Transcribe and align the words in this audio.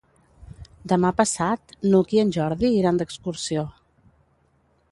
Demà 0.93 1.11
passat 1.19 1.75
n'Hug 1.91 2.15
i 2.17 2.21
en 2.23 2.33
Jordi 2.37 2.73
iran 2.79 2.99
d'excursió. 3.03 3.67